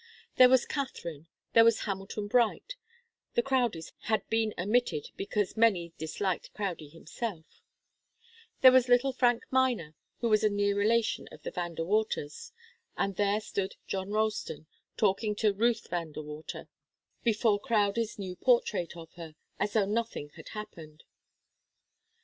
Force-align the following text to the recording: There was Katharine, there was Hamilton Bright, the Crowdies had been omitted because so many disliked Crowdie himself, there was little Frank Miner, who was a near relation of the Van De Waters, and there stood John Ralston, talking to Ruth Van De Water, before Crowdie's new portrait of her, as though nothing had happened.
There 0.37 0.49
was 0.49 0.65
Katharine, 0.65 1.27
there 1.53 1.63
was 1.63 1.81
Hamilton 1.81 2.25
Bright, 2.27 2.75
the 3.35 3.43
Crowdies 3.43 3.93
had 4.05 4.27
been 4.29 4.51
omitted 4.57 5.09
because 5.15 5.51
so 5.51 5.59
many 5.59 5.93
disliked 5.99 6.51
Crowdie 6.55 6.89
himself, 6.89 7.45
there 8.61 8.71
was 8.71 8.89
little 8.89 9.13
Frank 9.13 9.43
Miner, 9.51 9.93
who 10.17 10.27
was 10.27 10.43
a 10.43 10.49
near 10.49 10.75
relation 10.75 11.27
of 11.31 11.43
the 11.43 11.51
Van 11.51 11.75
De 11.75 11.85
Waters, 11.85 12.51
and 12.97 13.15
there 13.15 13.39
stood 13.39 13.75
John 13.85 14.09
Ralston, 14.09 14.65
talking 14.97 15.35
to 15.35 15.53
Ruth 15.53 15.87
Van 15.91 16.11
De 16.13 16.23
Water, 16.23 16.67
before 17.23 17.59
Crowdie's 17.59 18.17
new 18.17 18.35
portrait 18.35 18.97
of 18.97 19.13
her, 19.13 19.35
as 19.59 19.73
though 19.73 19.85
nothing 19.85 20.29
had 20.29 20.49
happened. 20.49 21.03